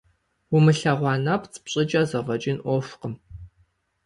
Умылъэгъуа 0.55 1.13
нэпцӀ 1.25 1.57
пщӏыкӏэ 1.63 2.01
зэфӏэкӏын 2.09 2.57
ӏуэхукъым. 2.61 3.13